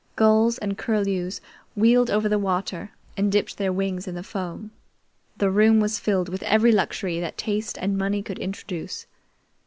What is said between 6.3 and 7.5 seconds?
every luxury that